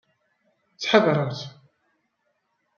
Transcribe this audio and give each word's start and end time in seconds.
Ttḥadareɣ-t. 0.73 1.41